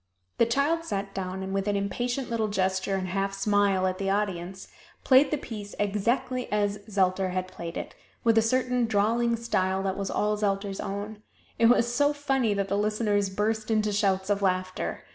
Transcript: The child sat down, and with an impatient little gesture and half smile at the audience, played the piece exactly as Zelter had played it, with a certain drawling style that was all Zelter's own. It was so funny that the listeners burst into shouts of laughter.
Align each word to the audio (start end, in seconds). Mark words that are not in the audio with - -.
The 0.39 0.47
child 0.47 0.83
sat 0.83 1.13
down, 1.13 1.43
and 1.43 1.53
with 1.53 1.67
an 1.67 1.75
impatient 1.75 2.31
little 2.31 2.47
gesture 2.47 2.95
and 2.95 3.07
half 3.09 3.35
smile 3.35 3.85
at 3.85 3.99
the 3.99 4.09
audience, 4.09 4.67
played 5.03 5.29
the 5.29 5.37
piece 5.37 5.75
exactly 5.77 6.51
as 6.51 6.79
Zelter 6.89 7.29
had 7.33 7.47
played 7.47 7.77
it, 7.77 7.93
with 8.23 8.35
a 8.35 8.41
certain 8.41 8.87
drawling 8.87 9.35
style 9.35 9.83
that 9.83 9.97
was 9.97 10.09
all 10.09 10.35
Zelter's 10.37 10.79
own. 10.79 11.21
It 11.59 11.67
was 11.67 11.93
so 11.93 12.13
funny 12.13 12.55
that 12.55 12.67
the 12.67 12.79
listeners 12.79 13.29
burst 13.29 13.69
into 13.69 13.93
shouts 13.93 14.31
of 14.31 14.41
laughter. 14.41 15.03